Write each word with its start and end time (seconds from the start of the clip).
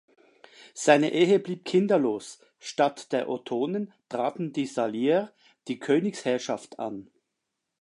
Seine 0.73 1.13
Ehe 1.13 1.37
blieb 1.37 1.63
kinderlos, 1.63 2.39
statt 2.57 3.11
der 3.11 3.29
Ottonen 3.29 3.93
traten 4.09 4.51
die 4.51 4.65
Salier 4.65 5.31
die 5.67 5.77
Königsherrschaft 5.77 6.79
an. 6.79 7.11